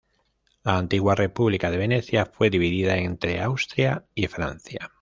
[0.63, 4.89] La antigua República de Venecia fue dividida entre Austria y Francia.